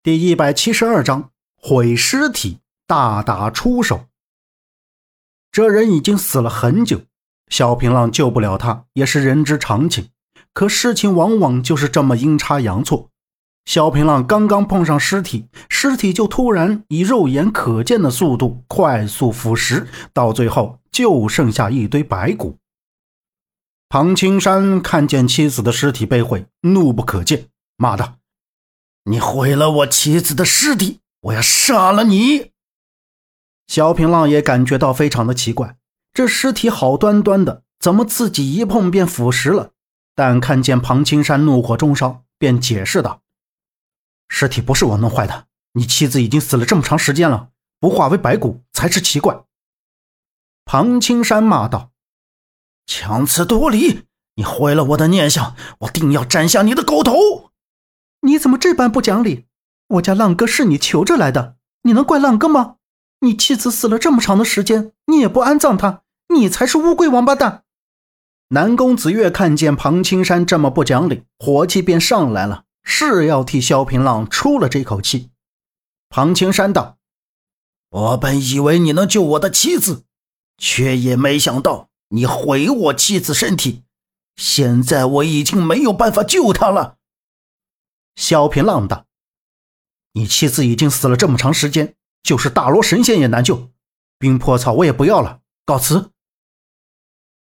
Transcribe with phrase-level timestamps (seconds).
[0.00, 4.06] 第一百七十二章毁尸体，大打出手。
[5.50, 7.02] 这人已经死了很久，
[7.48, 10.10] 小平浪救不了他也是人之常情。
[10.54, 13.10] 可事情往往就是这么阴差阳错。
[13.64, 22.56] 小平浪刚刚碰上尸体，尸体就突然以肉眼可见的速度快速腐蚀，到最后就剩下一堆白骨。
[23.88, 27.46] 庞青山看见妻子的尸体被毁，怒不可遏，
[27.76, 28.17] 骂道。
[29.08, 32.52] 你毁了我妻子的尸体，我要杀了你！
[33.66, 35.76] 萧平浪也感觉到非常的奇怪，
[36.12, 39.70] 这尸体好端端的，怎么自己一碰便腐蚀了？
[40.14, 43.22] 但看见庞青山怒火中烧，便解释道
[44.28, 47.48] ：“尸体不是我弄坏的，你妻子已经死了这么长时间了，
[47.80, 49.44] 不化为白骨才是奇怪。”
[50.66, 51.92] 庞青山骂道
[52.84, 54.02] ：“强词夺理！
[54.34, 57.47] 你毁了我的念想，我定要斩下你的狗头！”
[58.28, 59.46] 你怎么这般不讲理？
[59.86, 62.76] 我家浪哥是你求着来的，你能怪浪哥吗？
[63.20, 66.02] 你妻子死了这么长的时间，你也不安葬她，
[66.34, 67.64] 你才是乌龟王八蛋！
[68.50, 75.30] 南宫子月看见庞青山这么不讲理，火气便上来了，是要替萧平浪出了这口气。
[76.10, 76.98] 庞青山道
[77.88, 80.04] ：“我本以为你能救我的妻子，
[80.58, 83.84] 却也没想到你毁我妻子身体，
[84.36, 86.96] 现在我已经没有办法救她了。”
[88.18, 89.06] 萧平浪道
[90.14, 91.94] ：“你妻子已经死了这么长时间，
[92.24, 93.70] 就是大罗神仙也难救。
[94.18, 96.10] 冰魄草我也不要了，告辞。”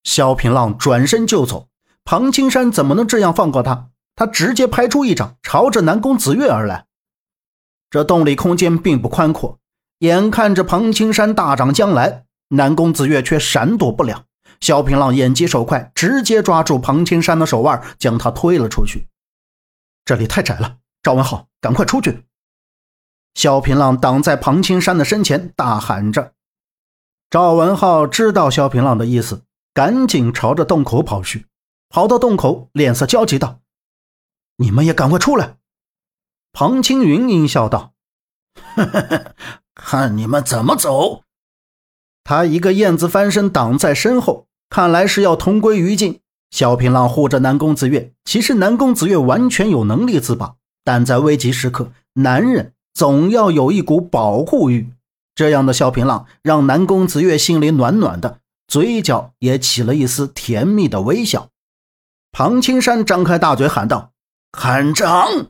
[0.04, 1.70] 萧平浪转身就走。
[2.04, 3.92] 庞青山怎么能这样放过他？
[4.16, 6.88] 他直接拍出一掌，朝着南宫子月而来。
[7.92, 9.60] 这洞里空间并不宽阔，
[10.00, 14.26] 眼看着庞青山大掌将来，南宫子月却闪躲不了。
[14.60, 19.08] 萧平浪眼疾手快，直接抓住庞青山的手腕，将他推了出去。
[20.06, 22.26] 这里太窄了，赵文浩，赶快出去！
[23.36, 26.34] 萧平浪挡在庞青山的身前，大喊着。
[27.30, 29.44] 赵文浩知道萧平浪的意思，
[29.74, 31.48] 赶紧朝着洞口跑去。
[31.90, 33.62] 跑到洞口，脸色焦急道
[34.58, 35.58] ：“你们也赶快出来！”
[36.52, 37.94] 庞青云阴笑道
[38.76, 39.36] ：“呵呵呵，
[39.76, 41.24] 看你们怎么走！”
[42.26, 46.22] 他一个燕子翻身挡在身后，看来是要同归于尽。
[46.54, 54.88] 萧平浪护着南宫子月，其实南宫子月完全有能力自保，但在危急时刻，男人总要有一股保护欲。
[55.34, 58.38] 这样的萧平浪让南宫子月心里暖暖的，
[58.68, 61.50] 嘴角也起了一丝甜蜜的微笑。
[62.32, 64.12] 庞青山张开大嘴喊道
[64.54, 65.48] ：“看掌！”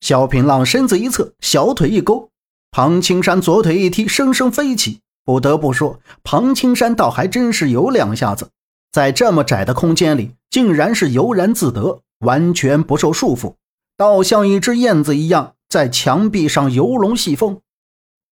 [0.00, 2.30] 萧平浪身子一侧，小腿一勾，
[2.70, 5.00] 庞青山左腿一踢，生生飞起。
[5.24, 8.50] 不得不说，庞青山倒还真是有两下子。
[8.92, 13.54] 在这么窄的空间里，竟然是悠然自得，完全不受束缚，
[13.96, 17.60] 倒像一只燕子一样在墙壁上游龙戏凤。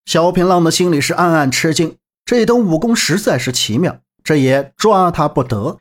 [0.04, 5.78] 萧平浪的心里是暗暗吃惊，这等武功实在是奇妙，这也抓他不得。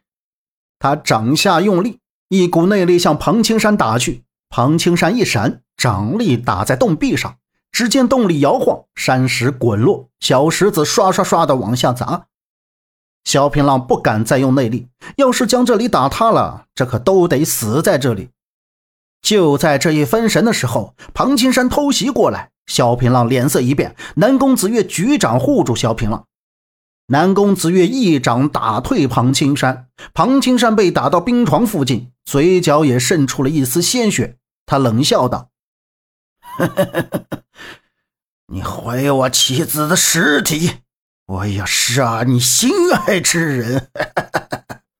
[0.80, 2.00] 他掌下用力，
[2.30, 4.24] 一股内力向庞青山打去。
[4.50, 7.38] 庞青山一闪，掌力打在洞壁上，
[7.72, 12.28] 只见洞里摇晃，山石滚落，小石子刷刷刷的往下砸。
[13.28, 18.30] 萧平浪不敢再用内力，要是将这里打塌了，这可都得死在这里。
[19.22, 26.26] 就在这一分神的时候，庞青山偷袭过来，萧平浪脸色一变，南宫子月举掌护住萧平浪。
[27.08, 34.38] 南宫子月一掌打退庞青山，庞青山被打到冰床附近，嘴角也渗出了一丝鲜血。
[34.66, 35.50] 他冷笑道
[38.48, 40.78] ：“你毁我妻子的尸体！”
[41.28, 43.90] 我要杀你心爱之人！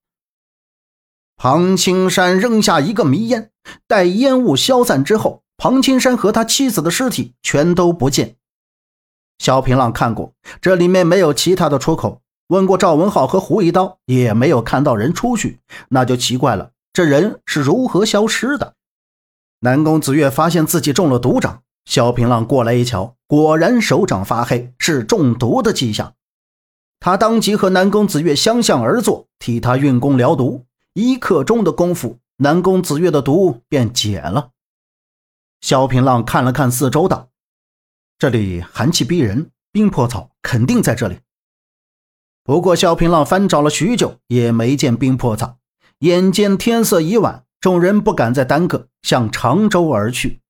[1.38, 3.52] 庞青山扔下一个迷烟，
[3.88, 8.36] 待烟雾消散之后，庞青山和他妻子的尸体全都不见。
[9.38, 12.22] 萧平浪看过，这里面没有其他的出口。
[12.48, 18.74] 问过赵文浩和胡一刀，也没有看到人出去，那就奇怪了，这人是如何消失的？
[19.62, 26.14] 南宫子月发现自己中了毒掌，萧平浪过来一瞧，果然手掌发黑，是中毒的迹象。
[27.00, 30.66] 他当即和南宫子月相向而坐，替他运功疗毒。
[30.94, 34.50] 一刻钟的功夫，南宫子月的毒便解了。
[35.62, 37.30] 萧平浪看了看四周，道
[38.18, 41.20] ：“这里寒气逼人，冰魄草肯定在这里。”
[42.44, 45.58] 不过，萧平浪翻找了许久，也没见冰魄草。
[46.00, 50.42] 眼见天色已晚，众人不敢再耽搁，向常州而去。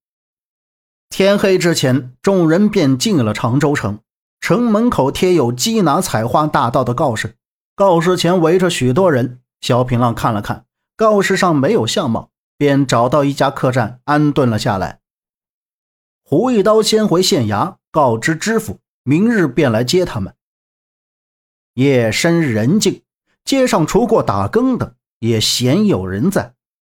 [1.10, 4.00] 天黑之前，众人便进了常州城。
[4.48, 7.36] 城门口贴有“缉拿采花大盗”的告示，
[7.76, 9.42] 告示前围着许多人。
[9.60, 10.66] 萧平浪看了看
[10.96, 15.02] 告示上没有相貌，便找到一家客栈安顿了下来。
[16.24, 20.34] 胡一刀先回县衙告知知府，明日便来接他们。
[21.74, 23.04] 夜深人静，
[23.44, 26.54] 街上除过打更的，也鲜有人在。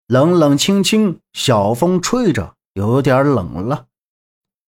[0.08, 3.88] 冷冷清清，小风吹着，有点冷了。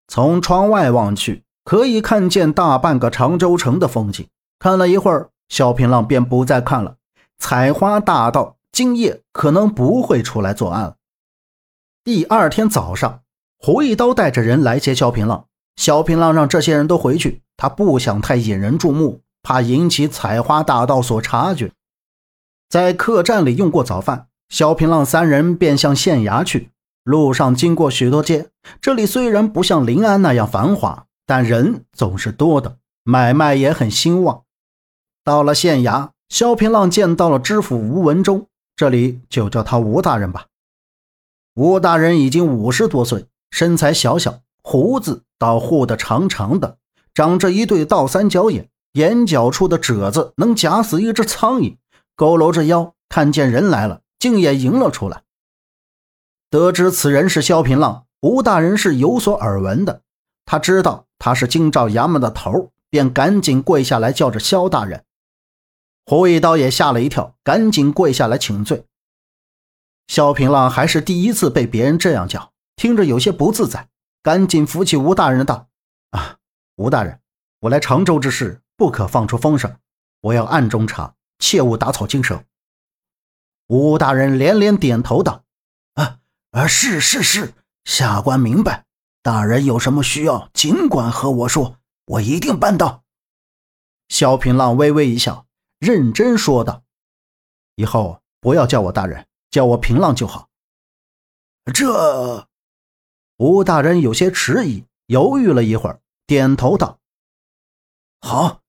[0.07, 4.27] 从窗外望去，可以看见大半个常州城的风景。
[4.59, 6.97] 看了一会儿，萧平浪便不再看了。
[7.39, 10.95] 采花大盗今夜可能不会出来作案了。
[12.03, 13.21] 第二天早上，
[13.57, 15.45] 胡一刀带着人来接萧平浪。
[15.77, 21.71] 萧平浪让这些人都回去，他不想太引人注目，怕引起采花大盗所察觉。
[22.67, 24.27] 在客栈里用过早饭。
[24.49, 26.71] 萧平浪三人便向县衙去，
[27.05, 28.49] 路上经过许多街。
[28.81, 34.43] 这里虽然不像临安那样繁华，但人总是多的，买卖也很兴旺。
[35.23, 40.47] 到了县衙，萧平浪见到了知府吴文忠，这里就叫他吴大人吧。
[41.55, 46.75] 吴大人已经五十多岁，身材小小，胡子倒护得长长的，
[47.13, 51.77] 长着一对倒三角眼，眼角处的褶子能夹死一只苍蝇，
[52.17, 54.01] 佝偻着腰，看见人来了。
[54.19, 55.23] 竟也迎了出来。
[56.49, 60.01] 得知此人是萧平浪，吴大人是有所耳闻的。
[60.51, 65.05] 他知道他是京兆衙门的头，便赶紧跪下来叫着萧大人。
[66.05, 68.85] 胡一刀也吓了一跳，赶紧跪下来请罪。
[70.09, 73.87] 萧平浪还是第一次被别人这样叫，听着有些不自在，
[74.21, 75.69] 赶紧扶起吴大人道
[76.11, 76.35] ：“啊，
[76.75, 77.21] 吴大人，
[77.61, 79.77] 我来常州之事不可放出风声，
[80.19, 82.43] 我要暗中查，切勿打草惊蛇。”
[83.67, 85.45] 吴大人连连点头道
[85.95, 86.19] ：“啊
[86.51, 87.53] 啊，是是是，
[87.85, 88.83] 下官明白。
[89.21, 93.03] 大人有什么需要，尽管和我说，我一定办到。”
[94.09, 95.45] 萧平浪微微一笑，
[95.79, 96.83] 认真说道
[97.75, 100.49] ：“以后不要叫我大人，叫我平浪就好。”
[101.73, 102.47] 这，
[103.37, 106.99] 吴大人有些迟疑，犹豫了一会儿，点头道
[108.21, 108.61] ：“好，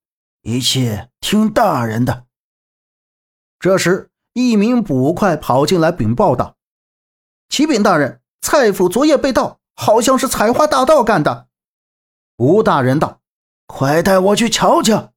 [0.43, 2.27] 一切听大人的。”
[3.59, 4.09] 这时。
[4.35, 6.57] 一名捕快跑进来禀报道
[7.51, 11.49] ：“启禀大人，蔡府昨夜被盗，好像是采花大盗干的。”
[12.39, 13.21] 吴大人道
[13.67, 15.13] ：“快带我去瞧瞧。”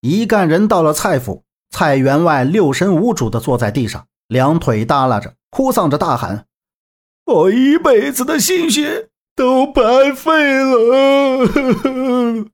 [0.00, 6.46] 一干人到了蔡府，蔡员外六神无主地坐在地上，两腿耷拉着，哭丧着大喊
[7.26, 10.32] ：“我一辈子的心血都白费
[10.64, 11.46] 了！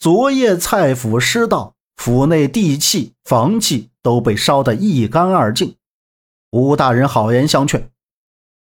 [0.00, 5.76] 昨夜蔡府失盗。”府内地契、房契都被烧得一干二净。
[6.50, 7.90] 吴大人好言相劝：“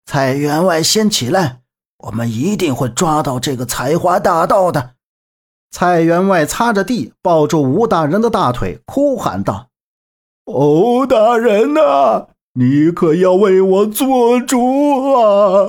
[0.06, 1.60] 蔡员外先起来，
[1.98, 4.92] 我们一定会抓到这个采花大盗的。”
[5.70, 9.68] 蔡员外擦着地，抱住吴大人的大腿，哭喊道
[10.46, 15.68] ：“吴大人呐，你可要为我做主啊！”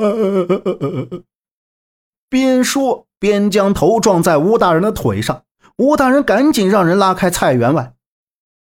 [2.28, 5.44] 边说边将头撞在吴大人的腿上。
[5.78, 7.94] 吴大人赶紧让人拉开蔡员外，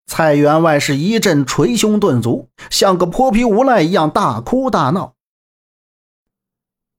[0.05, 5.14] 蔡员外是一阵捶胸顿足，像个泼皮无赖一样大哭大闹。